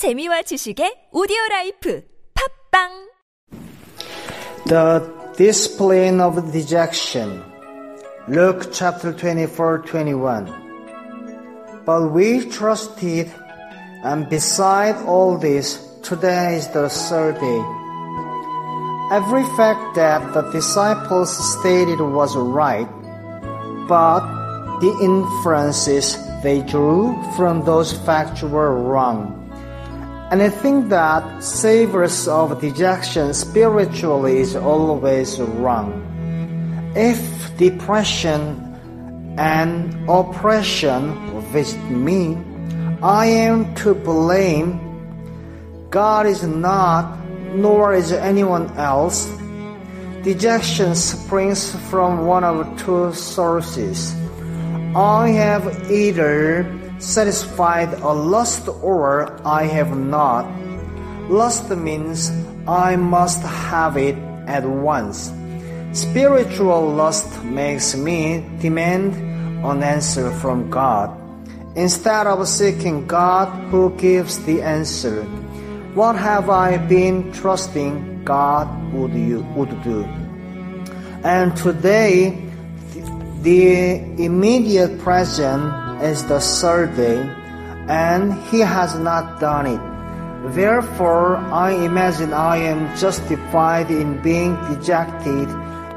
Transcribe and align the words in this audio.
재미와 0.00 0.48
지식의 0.48 1.10
오디오 1.12 1.36
라이프 1.50 2.00
팟빵 2.32 3.12
The 4.64 5.04
discipline 5.36 6.22
of 6.22 6.40
dejection. 6.52 7.44
Luke 8.26 8.72
chapter 8.72 9.12
twenty 9.12 9.44
four 9.44 9.84
twenty 9.84 10.16
one. 10.16 10.48
But 11.84 12.16
we 12.16 12.48
trusted, 12.48 13.28
and 14.02 14.26
beside 14.30 14.96
all 15.04 15.36
this, 15.36 15.76
today 16.00 16.56
is 16.56 16.72
the 16.72 16.88
third 16.88 17.36
day. 17.36 17.60
Every 19.12 19.44
fact 19.52 20.00
that 20.00 20.32
the 20.32 20.48
disciples 20.48 21.28
stated 21.60 22.00
was 22.00 22.34
right, 22.40 22.88
but 23.84 24.24
the 24.80 24.96
inferences 25.04 26.16
they 26.40 26.64
drew 26.64 27.20
from 27.36 27.68
those 27.68 27.92
facts 27.92 28.40
were 28.40 28.72
wrong. 28.80 29.36
Anything 30.30 30.88
that 30.90 31.42
savors 31.42 32.28
of 32.28 32.60
dejection 32.60 33.34
spiritually 33.34 34.38
is 34.38 34.54
always 34.54 35.40
wrong. 35.40 36.06
If 36.94 37.18
depression 37.56 39.34
and 39.36 40.08
oppression 40.08 41.18
visit 41.50 41.82
me, 41.90 42.38
I 43.02 43.26
am 43.26 43.74
to 43.82 43.92
blame. 43.92 44.78
God 45.90 46.26
is 46.26 46.44
not, 46.44 47.18
nor 47.52 47.94
is 47.94 48.12
anyone 48.12 48.70
else. 48.78 49.26
Dejection 50.22 50.94
springs 50.94 51.74
from 51.90 52.26
one 52.26 52.44
of 52.44 52.78
two 52.78 53.12
sources. 53.14 54.14
I 54.94 55.30
have 55.30 55.90
either 55.90 56.62
satisfied 57.00 57.94
a 57.94 58.12
lust 58.12 58.68
or 58.68 59.40
I 59.46 59.64
have 59.64 59.96
not. 59.96 60.44
Lust 61.28 61.70
means 61.70 62.30
I 62.68 62.96
must 62.96 63.42
have 63.42 63.96
it 63.96 64.16
at 64.46 64.64
once. 64.64 65.32
Spiritual 65.92 66.88
lust 66.92 67.42
makes 67.42 67.96
me 67.96 68.44
demand 68.60 69.14
an 69.64 69.82
answer 69.82 70.30
from 70.30 70.70
God. 70.70 71.16
Instead 71.74 72.26
of 72.26 72.46
seeking 72.46 73.06
God 73.06 73.48
who 73.70 73.96
gives 73.96 74.38
the 74.44 74.62
answer, 74.62 75.24
what 75.94 76.16
have 76.16 76.50
I 76.50 76.76
been 76.76 77.32
trusting 77.32 78.24
God 78.24 78.68
would, 78.92 79.12
you, 79.12 79.40
would 79.56 79.82
do? 79.82 80.04
And 81.24 81.56
today, 81.56 82.46
the 83.42 83.96
immediate 84.22 84.98
present 85.00 85.89
is 86.02 86.24
the 86.24 86.40
day, 86.96 87.20
and 87.88 88.34
he 88.50 88.60
has 88.60 88.98
not 88.98 89.40
done 89.40 89.66
it. 89.66 89.80
Therefore, 90.54 91.36
I 91.36 91.72
imagine 91.72 92.32
I 92.32 92.56
am 92.56 92.96
justified 92.96 93.90
in 93.90 94.22
being 94.22 94.56
dejected 94.72 95.48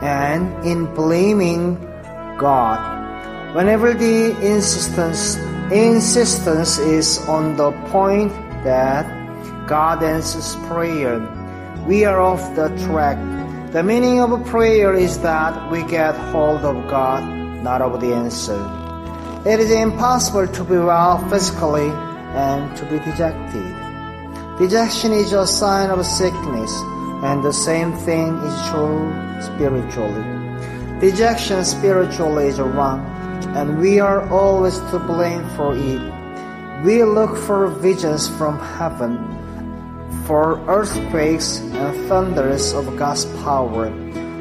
and 0.00 0.64
in 0.64 0.86
blaming 0.94 1.76
God. 2.38 2.80
Whenever 3.54 3.92
the 3.92 4.30
insistence, 4.40 5.36
insistence 5.70 6.78
is 6.78 7.18
on 7.28 7.56
the 7.56 7.72
point 7.92 8.32
that 8.64 9.04
God 9.66 10.02
answers 10.02 10.56
prayer, 10.68 11.20
we 11.86 12.04
are 12.04 12.20
off 12.20 12.40
the 12.56 12.68
track. 12.86 13.18
The 13.72 13.82
meaning 13.82 14.20
of 14.20 14.44
prayer 14.46 14.94
is 14.94 15.18
that 15.20 15.70
we 15.70 15.82
get 15.84 16.14
hold 16.32 16.64
of 16.64 16.88
God, 16.88 17.22
not 17.62 17.82
of 17.82 18.00
the 18.00 18.14
answer. 18.14 18.79
It 19.46 19.58
is 19.58 19.70
impossible 19.70 20.48
to 20.48 20.64
be 20.64 20.76
well 20.76 21.16
physically 21.30 21.88
and 22.36 22.76
to 22.76 22.84
be 22.84 22.98
dejected. 22.98 23.72
Dejection 24.58 25.12
is 25.12 25.32
a 25.32 25.46
sign 25.46 25.88
of 25.88 26.04
sickness, 26.04 26.70
and 27.24 27.42
the 27.42 27.50
same 27.50 27.96
thing 28.04 28.36
is 28.36 28.68
true 28.68 29.08
spiritually. 29.40 30.28
Dejection 31.00 31.64
spiritually 31.64 32.48
is 32.48 32.60
wrong, 32.60 33.00
and 33.56 33.80
we 33.80 33.98
are 33.98 34.28
always 34.28 34.78
to 34.92 34.98
blame 34.98 35.48
for 35.56 35.74
it. 35.74 36.84
We 36.84 37.02
look 37.02 37.34
for 37.38 37.68
visions 37.68 38.28
from 38.28 38.58
heaven, 38.76 39.16
for 40.26 40.60
earthquakes 40.68 41.60
and 41.60 42.08
thunders 42.10 42.74
of 42.74 42.94
God's 42.98 43.24
power. 43.40 43.88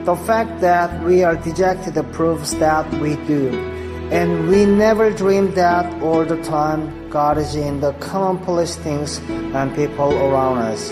The 0.03 0.17
fact 0.27 0.59
that 0.59 0.91
we 1.05 1.23
are 1.23 1.37
dejected 1.37 1.95
proves 2.11 2.53
that 2.55 2.83
we 2.99 3.15
do. 3.27 3.68
And 4.11 4.49
we 4.49 4.65
never 4.65 5.11
dream 5.11 5.53
that 5.53 5.85
all 6.01 6.25
the 6.25 6.41
time 6.41 7.09
God 7.11 7.37
is 7.37 7.53
in 7.53 7.79
the 7.79 7.93
commonplace 7.93 8.75
things 8.75 9.19
and 9.29 9.75
people 9.75 10.11
around 10.11 10.57
us. 10.57 10.89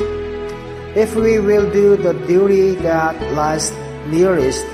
If 0.95 1.15
we 1.15 1.39
will 1.39 1.69
do 1.71 1.97
the 1.97 2.13
duty 2.25 2.75
that 2.85 3.17
lies 3.33 3.71
nearest, 4.05 4.65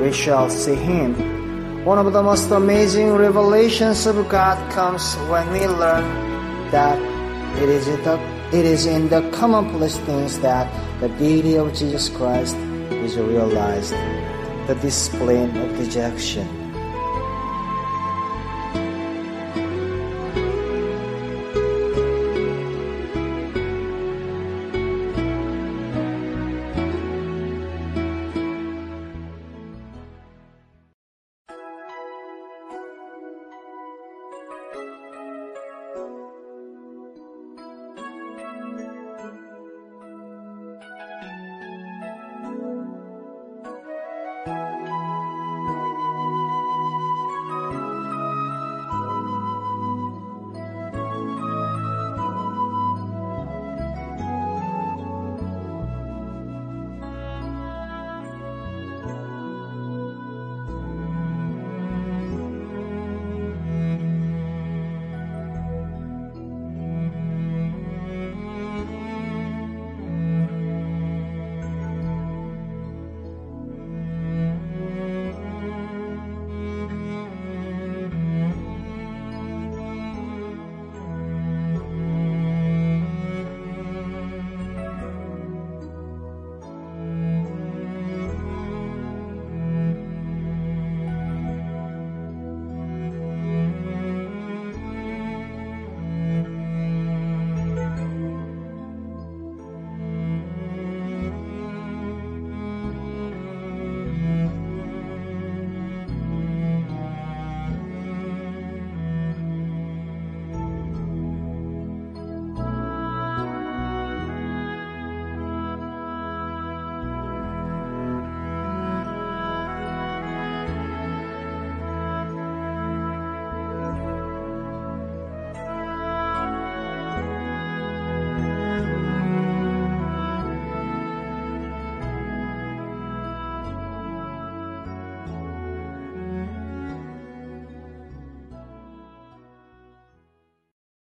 we 0.00 0.10
shall 0.10 0.48
see 0.48 0.74
Him. 0.74 1.84
One 1.84 1.98
of 1.98 2.12
the 2.12 2.22
most 2.22 2.50
amazing 2.50 3.12
revelations 3.12 4.06
of 4.06 4.16
God 4.28 4.56
comes 4.72 5.14
when 5.28 5.50
we 5.52 5.66
learn 5.66 6.04
that 6.70 6.96
it 7.60 7.68
is 7.68 7.88
in 7.88 8.02
the, 8.04 8.18
it 8.56 8.64
is 8.64 8.86
in 8.86 9.08
the 9.08 9.28
commonplace 9.32 9.98
things 9.98 10.38
that 10.40 10.64
the 11.00 11.08
deity 11.20 11.56
of 11.56 11.74
Jesus 11.74 12.08
Christ 12.08 12.56
is 13.04 13.18
realized. 13.18 13.92
The 14.66 14.78
discipline 14.80 15.56
of 15.56 15.76
dejection. 15.76 16.61